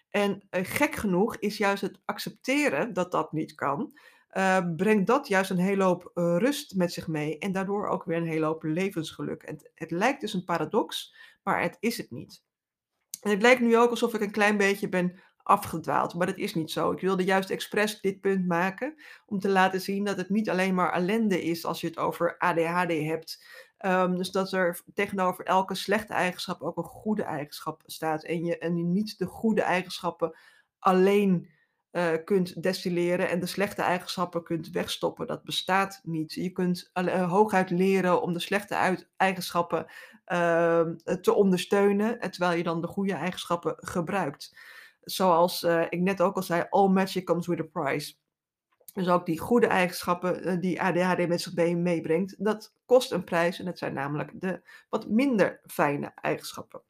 En 0.10 0.32
uh, 0.52 0.62
gek 0.64 0.96
genoeg 0.96 1.38
is 1.38 1.58
juist 1.58 1.82
het 1.82 2.00
accepteren 2.06 2.94
dat 2.94 3.12
dat 3.12 3.32
niet 3.32 3.56
kan, 3.56 3.98
uh, 4.32 4.58
brengt 4.76 5.08
dat 5.08 5.28
juist 5.28 5.50
een 5.50 5.58
hele 5.58 5.84
hoop 5.84 6.12
uh, 6.14 6.38
rust 6.38 6.76
met 6.76 6.94
zich 6.94 7.08
mee 7.08 7.38
en 7.38 7.52
daardoor 7.52 7.88
ook 7.88 8.04
weer 8.04 8.18
een 8.18 8.28
hele 8.28 8.46
hoop 8.46 8.64
levensgeluk. 8.64 9.44
En 9.44 9.54
het, 9.54 9.72
het 9.76 9.92
lijkt 9.92 10.22
dus 10.22 10.34
een 10.34 10.44
paradox, 10.44 11.16
maar 11.44 11.62
het 11.62 11.78
is 11.80 11.98
het 11.98 12.12
niet. 12.12 12.44
En 13.22 13.30
het 13.30 13.42
lijkt 13.42 13.62
nu 13.62 13.78
ook 13.78 13.90
alsof 13.90 14.14
ik 14.14 14.22
een 14.22 14.32
klein 14.32 14.58
beetje 14.58 14.90
ben 14.90 15.20
afgedwaald. 15.44 16.14
Maar 16.14 16.28
dat 16.28 16.38
is 16.38 16.56
niet 16.56 16.72
zo. 16.72 16.92
Ik 16.92 17.00
wilde 17.00 17.24
juist 17.24 17.50
expres 17.50 18.02
dit 18.02 18.22
punt 18.22 18.48
maken 18.48 18.96
om 19.26 19.40
te 19.40 19.50
laten 19.50 19.82
zien 19.82 20.04
dat 20.04 20.18
het 20.18 20.30
niet 20.30 20.50
alleen 20.50 20.76
maar 20.76 20.94
ellende 20.94 21.44
is 21.44 21.66
als 21.66 21.82
je 21.82 21.88
het 21.88 21.98
over 21.98 22.38
ADHD 22.38 22.92
hebt. 22.92 23.44
Um, 23.86 24.18
dus 24.18 24.32
dat 24.32 24.52
er 24.52 24.82
tegenover 24.94 25.46
elke 25.46 25.76
slechte 25.76 26.14
eigenschap 26.14 26.62
ook 26.62 26.78
een 26.78 26.84
goede 26.84 27.24
eigenschap 27.24 27.82
staat. 27.86 28.24
En 28.24 28.46
je, 28.46 28.58
en 28.58 28.92
niet 28.92 29.18
de 29.18 29.26
goede 29.26 29.62
eigenschappen 29.62 30.36
alleen 30.80 31.50
uh, 31.92 32.14
kunt 32.26 32.64
destilleren 32.64 33.30
en 33.30 33.40
de 33.40 33.46
slechte 33.46 33.82
eigenschappen 33.82 34.44
kunt 34.44 34.70
wegstoppen. 34.70 35.28
Dat 35.28 35.44
bestaat 35.44 36.00
niet. 36.04 36.34
Je 36.34 36.50
kunt 36.50 36.90
uh, 36.94 37.30
hooguit 37.30 37.70
leren 37.70 38.22
om 38.22 38.34
de 38.34 38.40
slechte 38.40 39.06
eigenschappen 39.18 39.86
uh, 40.28 40.82
te 41.22 41.34
ondersteunen, 41.34 42.20
terwijl 42.20 42.58
je 42.58 42.64
dan 42.64 42.82
de 42.82 42.88
goede 42.88 43.14
eigenschappen 43.14 43.76
gebruikt 43.78 44.54
zoals 45.02 45.64
uh, 45.64 45.86
ik 45.90 46.00
net 46.00 46.22
ook 46.22 46.36
al 46.36 46.44
zei, 46.44 46.66
all 46.70 46.88
magic 46.88 47.26
comes 47.26 47.48
with 47.48 47.60
a 47.60 47.64
price. 47.64 48.16
Dus 48.94 49.10
ook 49.10 49.26
die 49.26 49.40
goede 49.40 49.68
eigenschappen 49.68 50.48
uh, 50.48 50.60
die 50.60 50.82
ADHD 50.82 51.28
met 51.28 51.42
zich 51.42 51.76
meebrengt, 51.76 52.36
dat 52.38 52.74
kost 52.86 53.12
een 53.12 53.24
prijs. 53.24 53.60
En 53.60 53.66
het 53.66 53.78
zijn 53.78 53.94
namelijk 53.94 54.32
de 54.34 54.62
wat 54.90 55.10
minder 55.10 55.62
fijne 55.66 56.12
eigenschappen. 56.16 56.82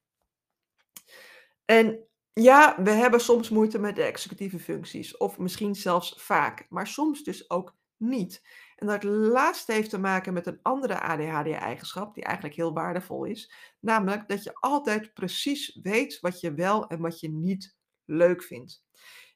En 1.65 2.09
ja, 2.33 2.75
we 2.83 2.91
hebben 2.91 3.21
soms 3.21 3.49
moeite 3.49 3.79
met 3.79 3.95
de 3.95 4.03
executieve 4.03 4.59
functies, 4.59 5.17
of 5.17 5.37
misschien 5.37 5.75
zelfs 5.75 6.13
vaak, 6.17 6.65
maar 6.69 6.87
soms 6.87 7.23
dus 7.23 7.49
ook 7.49 7.75
niet. 7.97 8.41
En 8.75 8.87
dat 8.87 9.03
laatste 9.03 9.73
heeft 9.73 9.89
te 9.89 9.99
maken 9.99 10.33
met 10.33 10.47
een 10.47 10.59
andere 10.61 10.99
ADHD-eigenschap, 11.01 12.13
die 12.13 12.23
eigenlijk 12.23 12.55
heel 12.55 12.73
waardevol 12.73 13.23
is, 13.23 13.53
namelijk 13.79 14.27
dat 14.27 14.43
je 14.43 14.53
altijd 14.53 15.13
precies 15.13 15.79
weet 15.81 16.19
wat 16.19 16.39
je 16.39 16.53
wel 16.53 16.87
en 16.87 17.01
wat 17.01 17.19
je 17.19 17.29
niet 17.29 17.77
leuk 18.09 18.43
vindt. 18.43 18.83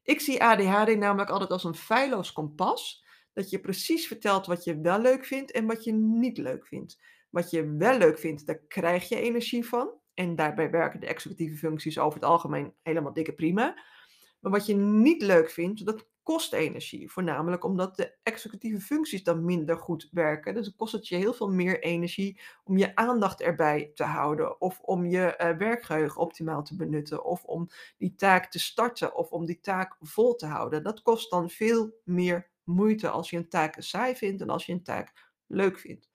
Ik 0.03 0.19
zie 0.19 0.43
ADHD 0.43 0.97
namelijk 0.97 1.29
altijd 1.29 1.49
als 1.49 1.63
een 1.63 1.75
feilloos 1.75 2.31
kompas. 2.31 3.05
Dat 3.33 3.49
je 3.49 3.59
precies 3.59 4.07
vertelt 4.07 4.45
wat 4.45 4.63
je 4.63 4.81
wel 4.81 4.99
leuk 4.99 5.25
vindt 5.25 5.51
en 5.51 5.65
wat 5.65 5.83
je 5.83 5.93
niet 5.93 6.37
leuk 6.37 6.67
vindt. 6.67 7.01
Wat 7.29 7.49
je 7.49 7.75
wel 7.77 7.97
leuk 7.97 8.19
vindt, 8.19 8.45
daar 8.45 8.59
krijg 8.67 9.09
je 9.09 9.19
energie 9.19 9.65
van. 9.65 9.91
En 10.13 10.35
daarbij 10.35 10.69
werken 10.69 10.99
de 10.99 11.07
executieve 11.07 11.57
functies 11.57 11.99
over 11.99 12.19
het 12.19 12.29
algemeen 12.29 12.73
helemaal 12.81 13.13
dikke 13.13 13.33
prima. 13.33 13.83
Maar 14.39 14.51
wat 14.51 14.65
je 14.65 14.75
niet 14.75 15.21
leuk 15.21 15.49
vindt, 15.49 15.85
dat 15.85 16.07
kost 16.23 16.53
energie. 16.53 17.11
Voornamelijk 17.11 17.63
omdat 17.63 17.95
de 17.95 18.13
executieve 18.23 18.81
functies 18.81 19.23
dan 19.23 19.45
minder 19.45 19.77
goed 19.77 20.09
werken. 20.11 20.53
Dus 20.53 20.75
kost 20.75 20.91
het 20.91 21.07
je 21.07 21.15
heel 21.15 21.33
veel 21.33 21.49
meer 21.49 21.81
energie 21.81 22.39
om 22.63 22.77
je 22.77 22.95
aandacht 22.95 23.41
erbij 23.41 23.91
te 23.95 24.03
houden. 24.03 24.61
Of 24.61 24.79
om 24.79 25.05
je 25.05 25.35
uh, 25.37 25.57
werkgeheugen 25.57 26.21
optimaal 26.21 26.63
te 26.63 26.75
benutten. 26.75 27.25
Of 27.25 27.43
om 27.43 27.69
die 27.97 28.15
taak 28.15 28.51
te 28.51 28.59
starten. 28.59 29.15
Of 29.15 29.31
om 29.31 29.45
die 29.45 29.59
taak 29.59 29.95
vol 29.99 30.35
te 30.35 30.45
houden. 30.45 30.83
Dat 30.83 31.01
kost 31.01 31.29
dan 31.29 31.49
veel 31.49 31.93
meer 32.03 32.49
moeite 32.63 33.09
als 33.09 33.29
je 33.29 33.37
een 33.37 33.49
taak 33.49 33.75
saai 33.77 34.15
vindt 34.15 34.41
en 34.41 34.49
als 34.49 34.65
je 34.65 34.73
een 34.73 34.83
taak 34.83 35.31
leuk 35.47 35.79
vindt. 35.79 36.11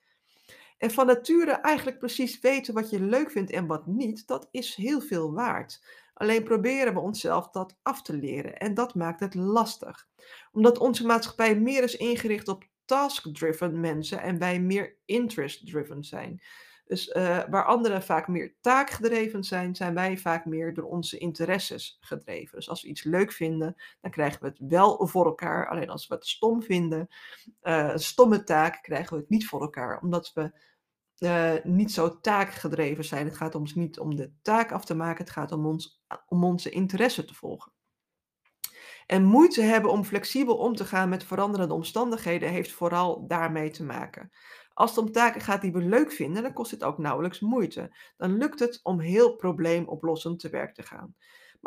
En 0.78 0.90
van 0.90 1.06
nature 1.06 1.50
eigenlijk 1.50 1.99
precies 1.99 2.40
weten 2.40 2.75
wat 2.75 2.90
je 2.90 3.00
leuk 3.00 3.30
vindt 3.30 3.50
en 3.50 3.66
wat 3.66 3.87
niet, 3.87 4.26
dat 4.26 4.49
is 4.50 4.75
heel 4.75 5.00
veel 5.00 5.32
waard. 5.32 5.82
Alleen 6.18 6.44
proberen 6.44 6.94
we 6.94 7.00
onszelf 7.00 7.50
dat 7.50 7.76
af 7.82 8.02
te 8.02 8.16
leren 8.16 8.56
en 8.56 8.75
dat 8.75 8.94
maakt 8.94 9.20
het 9.20 9.34
lastig. 9.34 10.06
Omdat 10.52 10.78
onze 10.78 11.06
maatschappij 11.06 11.56
meer 11.56 11.82
is 11.82 11.96
ingericht 11.96 12.48
op 12.48 12.64
task-driven 12.84 13.80
mensen 13.80 14.20
en 14.22 14.38
wij 14.38 14.60
meer 14.60 14.96
interest-driven 15.04 16.04
zijn. 16.04 16.42
Dus 16.88 17.08
uh, 17.08 17.40
waar 17.50 17.64
anderen 17.64 18.02
vaak 18.02 18.28
meer 18.28 18.54
taakgedreven 18.60 19.44
zijn, 19.44 19.76
zijn 19.76 19.94
wij 19.94 20.18
vaak 20.18 20.44
meer 20.44 20.75
door 20.75 20.84
onze 20.84 21.18
interesses 21.18 21.98
gedreven. 22.00 22.56
Dus 22.56 22.68
als 22.68 22.82
we 22.82 22.88
iets 22.88 23.04
leuk 23.04 23.32
vinden, 23.32 23.75
dan 24.00 24.10
krijgen 24.10 24.40
we 24.40 24.46
het 24.46 24.58
wel 24.58 25.06
voor 25.06 25.26
elkaar. 25.26 25.68
Alleen 25.68 25.90
als 25.90 26.06
we 26.06 26.14
het 26.14 26.26
stom 26.26 26.62
vinden, 26.62 27.08
uh, 27.62 27.88
een 27.92 27.98
stomme 27.98 28.44
taak, 28.44 28.82
krijgen 28.82 29.14
we 29.14 29.20
het 29.20 29.30
niet 29.30 29.46
voor 29.46 29.60
elkaar. 29.60 30.00
Omdat 30.00 30.32
we 30.34 30.52
uh, 31.18 31.54
niet 31.62 31.92
zo 31.92 32.20
taakgedreven 32.20 33.04
zijn. 33.04 33.26
Het 33.26 33.37
gaat 33.37 33.54
ons 33.54 33.75
niet 33.75 33.98
om 33.98 34.16
de 34.16 34.32
taak 34.42 34.72
af 34.72 34.84
te 34.84 34.94
maken, 34.94 35.25
het 35.25 35.32
gaat 35.32 35.52
om, 35.52 35.66
ons, 35.66 36.02
om 36.28 36.44
onze 36.44 36.70
interesse 36.70 37.25
te 37.25 37.34
volgen. 37.34 37.72
En 39.06 39.25
moeite 39.25 39.62
hebben 39.62 39.90
om 39.90 40.04
flexibel 40.04 40.56
om 40.56 40.75
te 40.75 40.84
gaan 40.84 41.08
met 41.08 41.25
veranderende 41.25 41.75
omstandigheden 41.75 42.48
heeft 42.48 42.72
vooral 42.72 43.26
daarmee 43.26 43.70
te 43.70 43.84
maken. 43.84 44.30
Als 44.75 44.90
het 44.90 44.98
om 44.98 45.12
taken 45.12 45.40
gaat 45.40 45.60
die 45.60 45.72
we 45.72 45.80
leuk 45.80 46.12
vinden, 46.12 46.42
dan 46.42 46.52
kost 46.52 46.70
het 46.70 46.84
ook 46.84 46.98
nauwelijks 46.98 47.40
moeite. 47.40 47.96
Dan 48.16 48.37
lukt 48.37 48.58
het 48.58 48.80
om 48.82 49.00
heel 49.00 49.37
probleemoplossend 49.37 50.40
te 50.40 50.48
werk 50.48 50.75
te 50.75 50.82
gaan. 50.82 51.14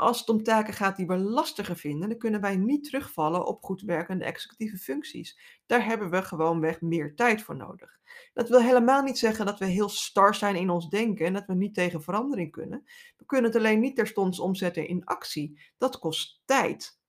Als 0.01 0.19
het 0.19 0.29
om 0.29 0.43
taken 0.43 0.73
gaat 0.73 0.95
die 0.95 1.07
we 1.07 1.17
lastiger 1.17 1.75
vinden, 1.75 2.09
dan 2.09 2.17
kunnen 2.17 2.41
wij 2.41 2.55
niet 2.55 2.83
terugvallen 2.83 3.45
op 3.45 3.63
goed 3.63 3.81
werkende 3.81 4.25
executieve 4.25 4.77
functies. 4.77 5.39
Daar 5.65 5.85
hebben 5.85 6.09
we 6.09 6.21
gewoonweg 6.21 6.81
meer 6.81 7.15
tijd 7.15 7.41
voor 7.41 7.55
nodig. 7.55 7.99
Dat 8.33 8.49
wil 8.49 8.61
helemaal 8.61 9.01
niet 9.01 9.17
zeggen 9.17 9.45
dat 9.45 9.59
we 9.59 9.65
heel 9.65 9.89
star 9.89 10.35
zijn 10.35 10.55
in 10.55 10.69
ons 10.69 10.89
denken 10.89 11.25
en 11.25 11.33
dat 11.33 11.45
we 11.45 11.53
niet 11.53 11.73
tegen 11.73 12.01
verandering 12.03 12.51
kunnen. 12.51 12.83
We 13.17 13.25
kunnen 13.25 13.51
het 13.51 13.59
alleen 13.59 13.79
niet 13.79 13.95
terstond 13.95 14.39
omzetten 14.39 14.87
in 14.87 15.05
actie. 15.05 15.61
Dat 15.77 15.99
kost 15.99 16.41
tijd. 16.45 16.99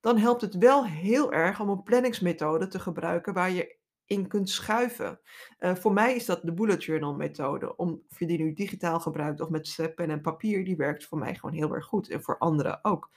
dan 0.00 0.18
helpt 0.18 0.40
het 0.40 0.54
wel 0.54 0.86
heel 0.86 1.32
erg 1.32 1.60
om 1.60 1.68
een 1.68 1.82
planningsmethode 1.82 2.66
te 2.66 2.78
gebruiken 2.78 3.34
waar 3.34 3.50
je 3.50 3.78
in 4.10 4.28
kunt 4.28 4.50
schuiven. 4.50 5.20
Uh, 5.60 5.74
voor 5.74 5.92
mij 5.92 6.14
is 6.14 6.26
dat 6.26 6.42
de 6.42 6.52
bullet 6.52 6.84
journal 6.84 7.14
methode. 7.14 7.76
Om, 7.76 8.02
of 8.10 8.18
je 8.18 8.26
die 8.26 8.38
nu 8.38 8.52
digitaal 8.52 9.00
gebruikt 9.00 9.40
of 9.40 9.48
met 9.48 9.92
pen 9.94 10.10
en 10.10 10.20
papier, 10.20 10.64
die 10.64 10.76
werkt 10.76 11.04
voor 11.04 11.18
mij 11.18 11.34
gewoon 11.34 11.56
heel 11.56 11.74
erg 11.74 11.84
goed. 11.84 12.08
En 12.08 12.22
voor 12.22 12.38
anderen 12.38 12.84
ook. 12.84 13.10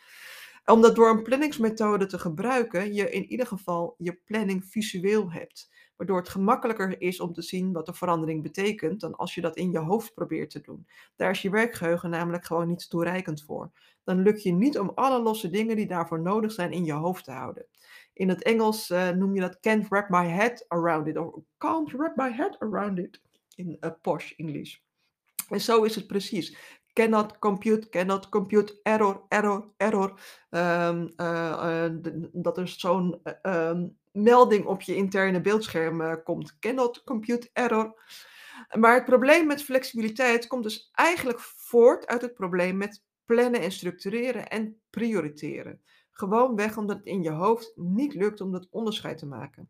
Omdat 0.65 0.95
door 0.95 1.09
een 1.09 1.23
planningsmethode 1.23 2.05
te 2.05 2.19
gebruiken, 2.19 2.93
je 2.93 3.11
in 3.11 3.25
ieder 3.25 3.47
geval 3.47 3.95
je 3.97 4.19
planning 4.25 4.65
visueel 4.65 5.31
hebt. 5.31 5.69
Waardoor 6.03 6.21
het 6.21 6.31
gemakkelijker 6.31 7.01
is 7.01 7.19
om 7.19 7.33
te 7.33 7.41
zien 7.41 7.71
wat 7.71 7.85
de 7.85 7.93
verandering 7.93 8.43
betekent 8.43 8.99
dan 8.99 9.15
als 9.15 9.35
je 9.35 9.41
dat 9.41 9.55
in 9.55 9.71
je 9.71 9.77
hoofd 9.77 10.13
probeert 10.13 10.49
te 10.49 10.61
doen. 10.61 10.87
Daar 11.15 11.29
is 11.31 11.41
je 11.41 11.49
werkgeheugen 11.49 12.09
namelijk 12.09 12.45
gewoon 12.45 12.67
niet 12.67 12.89
toereikend 12.89 13.43
voor. 13.43 13.71
Dan 14.03 14.21
lukt 14.21 14.43
je 14.43 14.51
niet 14.51 14.79
om 14.79 14.91
alle 14.95 15.21
losse 15.21 15.49
dingen 15.49 15.75
die 15.75 15.87
daarvoor 15.87 16.21
nodig 16.21 16.51
zijn 16.51 16.71
in 16.71 16.85
je 16.85 16.93
hoofd 16.93 17.23
te 17.23 17.31
houden. 17.31 17.65
In 18.13 18.29
het 18.29 18.43
Engels 18.43 18.89
uh, 18.89 19.09
noem 19.09 19.35
je 19.35 19.41
dat 19.41 19.59
can't 19.59 19.87
wrap 19.87 20.09
my 20.09 20.27
head 20.27 20.65
around 20.67 21.07
it. 21.07 21.17
Of 21.17 21.33
can't 21.57 21.91
wrap 21.91 22.15
my 22.15 22.31
head 22.31 22.59
around 22.59 22.97
it. 22.97 23.21
In 23.55 23.77
uh, 23.79 23.91
posh 24.01 24.31
English. 24.31 24.77
En 25.49 25.61
zo 25.61 25.83
is 25.83 25.95
het 25.95 26.07
precies. 26.07 26.57
Cannot 26.93 27.39
compute, 27.39 27.89
cannot 27.89 28.29
compute, 28.29 28.79
error, 28.81 29.21
error, 29.27 29.69
error. 29.77 30.19
Um, 30.49 31.13
uh, 31.17 31.89
dat 32.31 32.57
er 32.57 32.67
zo'n 32.67 33.21
um, 33.43 33.97
melding 34.13 34.65
op 34.65 34.81
je 34.81 34.95
interne 34.95 35.41
beeldscherm 35.41 36.23
komt. 36.23 36.59
Cannot 36.59 37.03
compute, 37.03 37.49
error. 37.53 38.01
Maar 38.79 38.93
het 38.95 39.05
probleem 39.05 39.47
met 39.47 39.63
flexibiliteit 39.63 40.47
komt 40.47 40.63
dus 40.63 40.89
eigenlijk 40.91 41.39
voort 41.39 42.07
uit 42.07 42.21
het 42.21 42.33
probleem 42.33 42.77
met 42.77 43.03
plannen 43.25 43.61
en 43.61 43.71
structureren 43.71 44.47
en 44.49 44.81
prioriteren. 44.89 45.81
Gewoon 46.11 46.55
weg 46.55 46.77
omdat 46.77 46.97
het 46.97 47.05
in 47.05 47.23
je 47.23 47.31
hoofd 47.31 47.71
niet 47.75 48.13
lukt 48.13 48.41
om 48.41 48.51
dat 48.51 48.67
onderscheid 48.69 49.17
te 49.17 49.25
maken. 49.25 49.69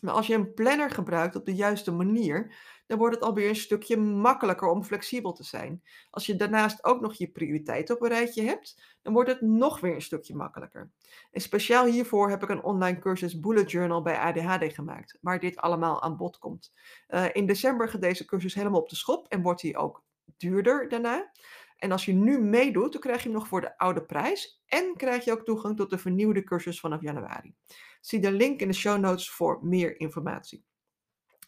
Maar 0.00 0.14
als 0.14 0.26
je 0.26 0.34
een 0.34 0.54
planner 0.54 0.90
gebruikt 0.90 1.36
op 1.36 1.46
de 1.46 1.54
juiste 1.54 1.92
manier, 1.92 2.54
dan 2.86 2.98
wordt 2.98 3.14
het 3.14 3.24
alweer 3.24 3.48
een 3.48 3.56
stukje 3.56 3.96
makkelijker 3.96 4.68
om 4.68 4.84
flexibel 4.84 5.32
te 5.32 5.44
zijn. 5.44 5.82
Als 6.10 6.26
je 6.26 6.36
daarnaast 6.36 6.84
ook 6.84 7.00
nog 7.00 7.14
je 7.14 7.30
prioriteiten 7.30 7.94
op 7.94 8.02
een 8.02 8.08
rijtje 8.08 8.42
hebt, 8.42 8.96
dan 9.02 9.12
wordt 9.12 9.28
het 9.28 9.40
nog 9.40 9.80
weer 9.80 9.94
een 9.94 10.02
stukje 10.02 10.34
makkelijker. 10.34 10.90
En 11.30 11.40
speciaal 11.40 11.86
hiervoor 11.86 12.30
heb 12.30 12.42
ik 12.42 12.48
een 12.48 12.62
online 12.62 12.98
cursus 12.98 13.40
Bullet 13.40 13.70
Journal 13.70 14.02
bij 14.02 14.18
ADHD 14.18 14.74
gemaakt, 14.74 15.18
waar 15.20 15.40
dit 15.40 15.56
allemaal 15.56 16.02
aan 16.02 16.16
bod 16.16 16.38
komt. 16.38 16.72
Uh, 17.08 17.24
in 17.32 17.46
december 17.46 17.88
gaat 17.88 18.00
deze 18.00 18.24
cursus 18.24 18.54
helemaal 18.54 18.80
op 18.80 18.88
de 18.88 18.96
schop 18.96 19.26
en 19.28 19.42
wordt 19.42 19.62
hij 19.62 19.76
ook 19.76 20.04
duurder 20.36 20.88
daarna. 20.88 21.30
En 21.76 21.92
als 21.92 22.04
je 22.04 22.12
nu 22.12 22.40
meedoet, 22.40 22.92
dan 22.92 23.00
krijg 23.00 23.22
je 23.22 23.28
hem 23.28 23.38
nog 23.38 23.48
voor 23.48 23.60
de 23.60 23.78
oude 23.78 24.02
prijs. 24.02 24.62
En 24.66 24.94
krijg 24.96 25.24
je 25.24 25.32
ook 25.32 25.44
toegang 25.44 25.76
tot 25.76 25.90
de 25.90 25.98
vernieuwde 25.98 26.44
cursus 26.44 26.80
vanaf 26.80 27.00
januari. 27.02 27.54
Zie 28.00 28.20
de 28.20 28.32
link 28.32 28.60
in 28.60 28.68
de 28.68 28.74
show 28.74 28.98
notes 28.98 29.30
voor 29.30 29.58
meer 29.62 30.00
informatie. 30.00 30.64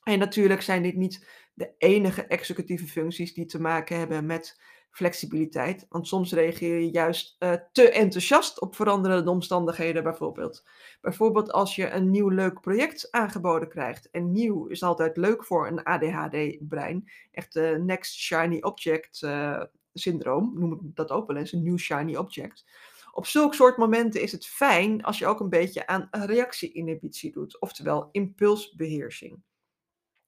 En 0.02 0.18
natuurlijk 0.18 0.62
zijn 0.62 0.82
dit 0.82 0.96
niet 0.96 1.26
de 1.54 1.74
enige 1.78 2.26
executieve 2.26 2.86
functies 2.86 3.34
die 3.34 3.46
te 3.46 3.60
maken 3.60 3.98
hebben 3.98 4.26
met 4.26 4.60
flexibiliteit. 4.90 5.86
Want 5.88 6.08
soms 6.08 6.32
reageer 6.32 6.78
je 6.78 6.90
juist 6.90 7.36
uh, 7.38 7.52
te 7.72 7.90
enthousiast 7.90 8.60
op 8.60 8.76
veranderende 8.76 9.30
omstandigheden, 9.30 10.02
bijvoorbeeld. 10.02 10.64
Bijvoorbeeld 11.00 11.52
als 11.52 11.76
je 11.76 11.90
een 11.90 12.10
nieuw 12.10 12.28
leuk 12.28 12.60
project 12.60 13.10
aangeboden 13.10 13.68
krijgt. 13.68 14.10
En 14.10 14.32
nieuw 14.32 14.66
is 14.66 14.82
altijd 14.82 15.16
leuk 15.16 15.44
voor 15.44 15.66
een 15.66 15.82
ADHD-brein. 15.82 17.10
Echt 17.30 17.52
de 17.52 17.82
next 17.86 18.14
shiny 18.14 18.60
object 18.60 19.22
uh, 19.22 19.62
syndroom, 19.92 20.52
noem 20.54 20.72
ik 20.72 20.78
dat 20.82 21.10
ook 21.10 21.26
wel 21.26 21.36
eens, 21.36 21.52
een 21.52 21.62
new 21.62 21.78
shiny 21.78 22.16
object. 22.16 22.64
Op 23.12 23.26
zulke 23.26 23.54
soort 23.54 23.76
momenten 23.76 24.20
is 24.20 24.32
het 24.32 24.46
fijn 24.46 25.02
als 25.02 25.18
je 25.18 25.26
ook 25.26 25.40
een 25.40 25.48
beetje 25.48 25.86
aan 25.86 26.08
reactie-inhibitie 26.10 27.32
doet, 27.32 27.60
oftewel 27.60 28.08
impulsbeheersing. 28.12 29.42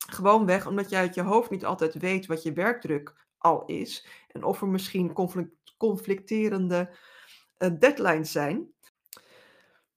Gewoonweg 0.07 0.67
omdat 0.67 0.91
je 0.91 0.97
uit 0.97 1.15
je 1.15 1.23
hoofd 1.23 1.51
niet 1.51 1.65
altijd 1.65 1.95
weet 1.95 2.27
wat 2.27 2.43
je 2.43 2.53
werkdruk 2.53 3.27
al 3.39 3.65
is 3.65 4.07
en 4.29 4.45
of 4.45 4.61
er 4.61 4.69
misschien 4.69 5.13
conflicterende 5.79 6.91
uh, 7.59 7.71
deadlines 7.79 8.33
zijn. 8.33 8.73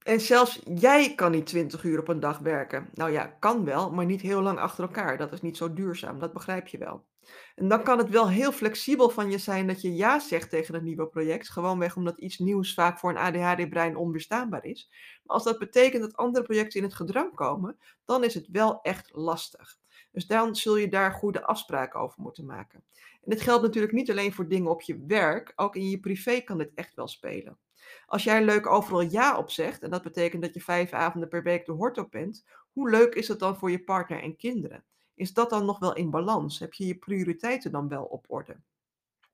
En 0.04 0.22
zelfs 0.22 0.62
jij 0.76 1.16
kan 1.16 1.32
niet 1.32 1.46
20 1.46 1.84
uur 1.84 2.00
op 2.00 2.08
een 2.08 2.20
dag 2.20 2.40
werken. 2.40 2.90
Nou 2.94 3.12
ja, 3.12 3.26
kan 3.26 3.66
wel, 3.66 3.92
maar 3.92 4.06
niet 4.06 4.22
heel 4.22 4.42
lang 4.42 4.60
achter 4.60 4.84
elkaar. 4.84 5.18
Dat 5.18 5.34
is 5.34 5.42
niet 5.42 5.58
zo 5.58 5.74
duurzaam, 5.74 6.20
dat 6.20 6.34
begrijp 6.34 6.68
je 6.68 6.78
wel. 6.78 7.06
En 7.56 7.68
dan 7.68 7.84
kan 7.84 7.98
het 7.98 8.10
wel 8.10 8.30
heel 8.30 8.52
flexibel 8.52 9.10
van 9.10 9.32
je 9.32 9.38
zijn 9.38 9.68
dat 9.68 9.82
je 9.82 9.96
ja 9.96 10.20
zegt 10.20 10.50
tegen 10.50 10.76
een 10.76 10.84
nieuwe 10.84 11.08
project. 11.08 11.50
Gewoonweg 11.50 11.96
omdat 11.96 12.20
iets 12.20 12.38
nieuws 12.38 12.74
vaak 12.74 13.00
voor 13.00 13.10
een 13.10 13.18
ADHD-brein 13.18 13.96
onweerstaanbaar 13.96 14.66
is. 14.66 14.90
Maar 15.24 15.36
als 15.36 15.44
dat 15.44 15.60
betekent 15.60 16.02
dat 16.02 16.16
andere 16.16 16.46
projecten 16.46 16.80
in 16.80 16.86
het 16.86 16.96
gedrang 16.96 17.36
komen, 17.36 17.78
dan 18.06 18.24
is 18.24 18.34
het 18.34 18.48
wel 18.52 18.82
echt 18.82 19.10
lastig. 19.14 19.78
Dus 20.12 20.28
dan 20.28 20.56
zul 20.56 20.76
je 20.76 20.90
daar 20.90 21.12
goede 21.12 21.46
afspraken 21.46 22.00
over 22.00 22.22
moeten 22.22 22.46
maken. 22.46 22.84
En 22.94 23.32
dit 23.32 23.42
geldt 23.42 23.64
natuurlijk 23.64 23.94
niet 23.94 24.12
alleen 24.12 24.34
voor 24.34 24.48
dingen 24.48 24.72
op 24.72 24.82
je 24.82 25.04
werk, 25.08 25.54
ook 25.56 25.76
in 25.76 25.90
je 25.90 26.00
privé 26.00 26.42
kan 26.42 26.58
dit 26.58 26.72
echt 26.76 26.96
wel 26.96 27.08
spelen. 27.08 27.58
Als 28.06 28.24
jij 28.24 28.44
leuk 28.44 28.68
overal 28.68 29.02
ja 29.02 29.38
op 29.38 29.50
zegt, 29.50 29.84
en 29.84 29.90
dat 29.90 30.04
betekent 30.04 30.42
dat 30.42 30.54
je 30.54 30.62
vijf 30.62 30.94
avonden 30.94 31.30
per 31.30 31.44
week 31.44 31.66
de 31.66 31.72
hort 31.72 31.98
op 31.98 32.12
bent, 32.12 32.46
hoe 32.72 32.90
leuk 32.90 33.16
is 33.16 33.28
het 33.28 33.40
dan 33.40 33.58
voor 33.58 33.72
je 33.72 33.84
partner 33.84 34.22
en 34.22 34.36
kinderen? 34.36 34.84
Is 35.16 35.34
dat 35.34 35.50
dan 35.50 35.66
nog 35.66 35.80
wel 35.80 35.96
in 35.96 36.10
balans? 36.10 36.60
Heb 36.60 36.74
je 36.74 36.88
je 36.88 36.98
prioriteiten 36.98 37.72
dan 37.72 37.88
wel 37.88 38.04
op 38.04 38.26
orde? 38.28 38.58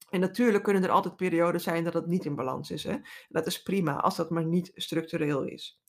En 0.09 0.19
natuurlijk 0.19 0.63
kunnen 0.63 0.83
er 0.83 0.89
altijd 0.89 1.15
perioden 1.15 1.61
zijn 1.61 1.83
dat 1.83 1.93
het 1.93 2.07
niet 2.07 2.25
in 2.25 2.35
balans 2.35 2.71
is. 2.71 2.83
Hè? 2.83 2.97
Dat 3.29 3.47
is 3.47 3.61
prima, 3.61 3.95
als 3.95 4.15
dat 4.15 4.29
maar 4.29 4.45
niet 4.45 4.71
structureel 4.75 5.43
is. 5.43 5.81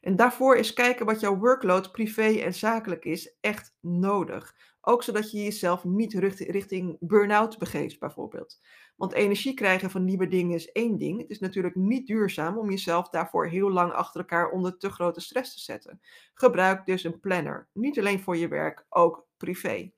En 0.00 0.16
daarvoor 0.16 0.56
is 0.56 0.72
kijken 0.72 1.06
wat 1.06 1.20
jouw 1.20 1.36
workload 1.36 1.92
privé 1.92 2.26
en 2.26 2.54
zakelijk 2.54 3.04
is 3.04 3.36
echt 3.40 3.76
nodig. 3.80 4.54
Ook 4.80 5.02
zodat 5.02 5.30
je 5.30 5.42
jezelf 5.42 5.84
niet 5.84 6.12
richting 6.38 6.96
burn-out 7.00 7.58
begeeft, 7.58 7.98
bijvoorbeeld. 7.98 8.60
Want 8.96 9.12
energie 9.12 9.54
krijgen 9.54 9.90
van 9.90 10.04
nieuwe 10.04 10.28
dingen 10.28 10.54
is 10.54 10.72
één 10.72 10.98
ding. 10.98 11.20
Het 11.20 11.30
is 11.30 11.38
natuurlijk 11.38 11.74
niet 11.74 12.06
duurzaam 12.06 12.58
om 12.58 12.70
jezelf 12.70 13.08
daarvoor 13.08 13.46
heel 13.46 13.70
lang 13.70 13.92
achter 13.92 14.20
elkaar 14.20 14.50
onder 14.50 14.78
te 14.78 14.90
grote 14.90 15.20
stress 15.20 15.54
te 15.54 15.60
zetten. 15.60 16.00
Gebruik 16.34 16.86
dus 16.86 17.04
een 17.04 17.20
planner. 17.20 17.68
Niet 17.72 17.98
alleen 17.98 18.20
voor 18.20 18.36
je 18.36 18.48
werk, 18.48 18.86
ook 18.88 19.26
privé. 19.36 19.90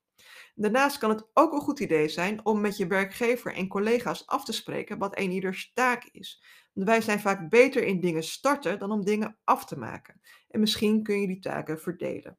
Daarnaast 0.54 0.98
kan 0.98 1.10
het 1.10 1.26
ook 1.34 1.52
een 1.52 1.60
goed 1.60 1.80
idee 1.80 2.08
zijn 2.08 2.44
om 2.44 2.60
met 2.60 2.76
je 2.76 2.86
werkgever 2.86 3.54
en 3.54 3.68
collega's 3.68 4.26
af 4.26 4.44
te 4.44 4.52
spreken 4.52 4.98
wat 4.98 5.18
een 5.18 5.30
ieders 5.30 5.70
taak 5.74 6.04
is. 6.12 6.42
Want 6.72 6.88
wij 6.88 7.00
zijn 7.00 7.20
vaak 7.20 7.48
beter 7.48 7.84
in 7.84 8.00
dingen 8.00 8.22
starten 8.22 8.78
dan 8.78 8.90
om 8.90 9.04
dingen 9.04 9.38
af 9.44 9.64
te 9.64 9.78
maken. 9.78 10.20
En 10.48 10.60
misschien 10.60 11.02
kun 11.02 11.20
je 11.20 11.26
die 11.26 11.38
taken 11.38 11.80
verdelen. 11.80 12.38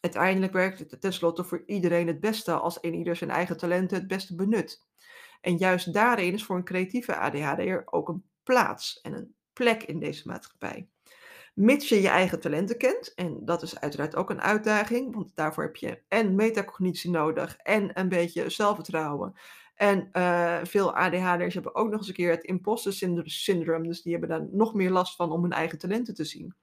Uiteindelijk 0.00 0.52
werkt 0.52 0.78
het 0.78 1.00
tenslotte 1.00 1.44
voor 1.44 1.62
iedereen 1.66 2.06
het 2.06 2.20
beste 2.20 2.52
als 2.52 2.78
een 2.80 2.94
ieder 2.94 3.16
zijn 3.16 3.30
eigen 3.30 3.56
talenten 3.56 3.98
het 3.98 4.06
beste 4.06 4.34
benut. 4.34 4.86
En 5.40 5.56
juist 5.56 5.92
daarin 5.92 6.32
is 6.32 6.44
voor 6.44 6.56
een 6.56 6.64
creatieve 6.64 7.16
ADHD'er 7.16 7.82
ook 7.86 8.08
een 8.08 8.24
plaats 8.42 9.00
en 9.00 9.12
een 9.12 9.34
plek 9.52 9.82
in 9.82 9.98
deze 9.98 10.28
maatschappij. 10.28 10.88
Mits 11.54 11.88
je 11.88 12.00
je 12.00 12.08
eigen 12.08 12.40
talenten 12.40 12.76
kent, 12.76 13.14
en 13.14 13.44
dat 13.44 13.62
is 13.62 13.80
uiteraard 13.80 14.16
ook 14.16 14.30
een 14.30 14.40
uitdaging, 14.40 15.14
want 15.14 15.30
daarvoor 15.34 15.64
heb 15.64 15.76
je 15.76 16.02
en 16.08 16.34
metacognitie 16.34 17.10
nodig 17.10 17.56
en 17.56 17.90
een 18.00 18.08
beetje 18.08 18.50
zelfvertrouwen. 18.50 19.34
En 19.74 20.08
uh, 20.12 20.58
veel 20.62 20.94
ADHD'ers 20.94 21.54
hebben 21.54 21.74
ook 21.74 21.90
nog 21.90 21.98
eens 21.98 22.08
een 22.08 22.14
keer 22.14 22.30
het 22.30 22.44
imposter 22.44 22.92
syndroom, 23.24 23.86
dus 23.86 24.02
die 24.02 24.12
hebben 24.12 24.30
daar 24.30 24.46
nog 24.50 24.74
meer 24.74 24.90
last 24.90 25.16
van 25.16 25.32
om 25.32 25.42
hun 25.42 25.52
eigen 25.52 25.78
talenten 25.78 26.14
te 26.14 26.24
zien. 26.24 26.54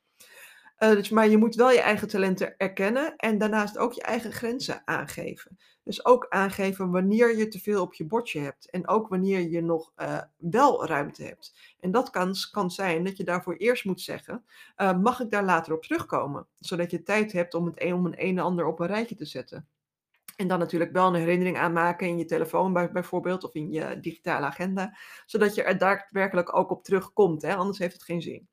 Uh, 0.79 0.89
dus, 0.89 1.10
maar 1.10 1.29
je 1.29 1.38
moet 1.38 1.55
wel 1.55 1.72
je 1.72 1.82
eigen 1.82 2.08
talenten 2.08 2.58
erkennen 2.58 3.15
en 3.15 3.38
daarnaast 3.38 3.77
ook 3.77 3.94
je 3.94 4.01
eigen 4.01 4.32
grenzen 4.32 4.82
aangeven. 4.86 5.58
Dus 5.86 6.06
ook 6.06 6.25
aangeven 6.30 6.92
wanneer 6.92 7.38
je 7.38 7.48
te 7.48 7.60
veel 7.60 7.82
op 7.82 7.94
je 7.94 8.06
bordje 8.06 8.39
hebt 8.39 8.70
en 8.70 8.88
ook 8.88 9.08
wanneer 9.08 9.50
je 9.50 9.62
nog 9.62 9.92
uh, 9.98 10.22
wel 10.38 10.86
ruimte 10.86 11.24
hebt. 11.24 11.56
En 11.80 11.92
dat 11.92 12.10
kan, 12.10 12.36
kan 12.51 12.72
zijn 12.72 13.04
dat 13.04 13.18
je 13.18 13.24
daarvoor 13.24 13.56
eerst 13.56 13.86
moet 13.86 14.01
zeggen, 14.01 14.46
uh, 14.77 14.98
mag 14.98 15.20
ik 15.20 15.32
daar 15.32 15.44
later 15.44 15.74
op 15.74 15.84
terugkomen? 15.84 16.48
Zodat 16.60 16.92
je 16.92 17.04
tijd 17.04 17.32
hebt 17.32 17.54
om 17.54 17.65
het 17.65 17.82
een, 17.82 17.94
om 17.94 18.06
een 18.06 18.15
en 18.15 18.39
ander 18.39 18.65
op 18.65 18.80
een 18.80 18.88
rijtje 18.88 19.15
te 19.15 19.25
zetten. 19.25 19.68
En 20.36 20.48
dan 20.48 20.60
natuurlijk 20.60 20.92
wel 20.92 21.08
een 21.08 21.13
herinnering 21.13 21.58
aanmaken 21.58 22.08
in 22.08 22.18
je 22.18 22.25
telefoon 22.25 22.74
bijvoorbeeld 22.74 23.44
of 23.44 23.54
in 23.54 23.72
je 23.72 24.00
digitale 24.00 24.46
agenda, 24.46 24.98
zodat 25.25 25.56
je 25.56 25.63
er 25.63 25.77
daadwerkelijk 25.77 26.56
ook 26.56 26.70
op 26.70 26.84
terugkomt, 26.84 27.42
hè? 27.42 27.56
anders 27.56 27.77
heeft 27.77 27.94
het 27.94 28.04
geen 28.04 28.22
zin. 28.22 28.48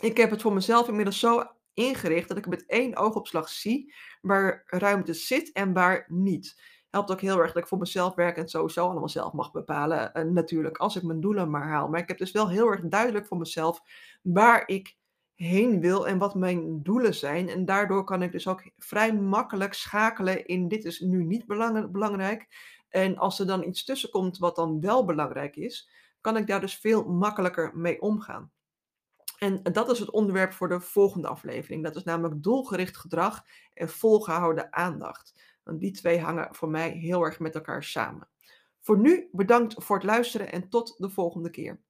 Ik 0.00 0.16
heb 0.16 0.30
het 0.30 0.42
voor 0.42 0.52
mezelf 0.52 0.88
inmiddels 0.88 1.18
zo 1.18 1.57
ingericht 1.78 2.28
dat 2.28 2.36
ik 2.36 2.46
met 2.46 2.66
één 2.66 2.96
oogopslag 2.96 3.48
zie 3.48 3.94
waar 4.20 4.62
ruimte 4.66 5.14
zit 5.14 5.52
en 5.52 5.72
waar 5.72 6.04
niet. 6.08 6.60
Helpt 6.90 7.10
ook 7.10 7.20
heel 7.20 7.38
erg 7.38 7.52
dat 7.52 7.62
ik 7.62 7.68
voor 7.68 7.78
mezelf 7.78 8.14
werk 8.14 8.36
en 8.36 8.48
sowieso 8.48 8.88
allemaal 8.88 9.08
zelf 9.08 9.32
mag 9.32 9.52
bepalen. 9.52 10.10
Uh, 10.14 10.22
natuurlijk, 10.22 10.76
als 10.76 10.96
ik 10.96 11.02
mijn 11.02 11.20
doelen 11.20 11.50
maar 11.50 11.68
haal. 11.68 11.88
Maar 11.88 12.00
ik 12.00 12.08
heb 12.08 12.18
dus 12.18 12.30
wel 12.30 12.48
heel 12.48 12.66
erg 12.66 12.80
duidelijk 12.84 13.26
voor 13.26 13.38
mezelf 13.38 13.82
waar 14.22 14.68
ik 14.68 14.96
heen 15.34 15.80
wil 15.80 16.06
en 16.06 16.18
wat 16.18 16.34
mijn 16.34 16.82
doelen 16.82 17.14
zijn. 17.14 17.48
En 17.48 17.64
daardoor 17.64 18.04
kan 18.04 18.22
ik 18.22 18.32
dus 18.32 18.48
ook 18.48 18.70
vrij 18.76 19.14
makkelijk 19.14 19.74
schakelen 19.74 20.46
in 20.46 20.68
dit 20.68 20.84
is 20.84 21.00
nu 21.00 21.24
niet 21.24 21.46
belangrijk. 21.92 22.46
En 22.88 23.18
als 23.18 23.38
er 23.38 23.46
dan 23.46 23.64
iets 23.64 23.84
tussen 23.84 24.10
komt 24.10 24.38
wat 24.38 24.56
dan 24.56 24.80
wel 24.80 25.04
belangrijk 25.04 25.56
is, 25.56 25.90
kan 26.20 26.36
ik 26.36 26.46
daar 26.46 26.60
dus 26.60 26.78
veel 26.78 27.04
makkelijker 27.04 27.70
mee 27.74 28.00
omgaan. 28.00 28.50
En 29.38 29.62
dat 29.62 29.90
is 29.90 29.98
het 29.98 30.10
onderwerp 30.10 30.52
voor 30.52 30.68
de 30.68 30.80
volgende 30.80 31.28
aflevering. 31.28 31.84
Dat 31.84 31.96
is 31.96 32.04
namelijk 32.04 32.42
doelgericht 32.42 32.96
gedrag 32.96 33.44
en 33.74 33.88
volgehouden 33.88 34.72
aandacht. 34.72 35.58
Want 35.62 35.80
die 35.80 35.92
twee 35.92 36.20
hangen 36.20 36.54
voor 36.54 36.68
mij 36.68 36.90
heel 36.90 37.22
erg 37.22 37.38
met 37.38 37.54
elkaar 37.54 37.84
samen. 37.84 38.28
Voor 38.80 38.98
nu 38.98 39.28
bedankt 39.32 39.84
voor 39.84 39.96
het 39.96 40.04
luisteren 40.04 40.52
en 40.52 40.68
tot 40.68 40.94
de 40.98 41.08
volgende 41.08 41.50
keer. 41.50 41.80